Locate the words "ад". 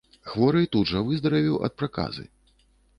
1.69-1.73